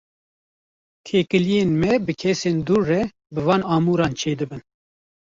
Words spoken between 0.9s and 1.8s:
Têkiliyên